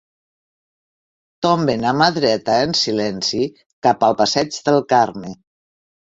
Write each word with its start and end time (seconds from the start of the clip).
Tomben 1.45 1.85
a 1.89 1.91
mà 1.99 2.07
dreta 2.15 2.55
en 2.69 2.73
silenci, 2.81 3.43
cap 3.89 4.09
al 4.09 4.19
passeig 4.25 4.61
del 4.73 4.81
Carme. 4.97 5.37